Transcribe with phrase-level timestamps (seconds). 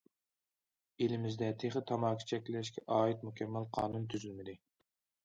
[1.03, 4.57] ئېلىمىزدە تېخى تاماكا چەكلەشكە ئائىت مۇكەممەل قانۇن تۈزۈلمىدى.